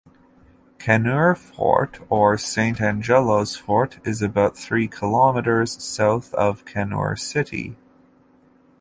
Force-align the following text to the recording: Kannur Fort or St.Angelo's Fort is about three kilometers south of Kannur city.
Kannur 0.79 1.37
Fort 1.37 1.99
or 2.09 2.35
St.Angelo's 2.35 3.55
Fort 3.55 3.99
is 4.03 4.23
about 4.23 4.57
three 4.57 4.87
kilometers 4.87 5.73
south 5.79 6.33
of 6.33 6.65
Kannur 6.65 7.15
city. 7.19 7.75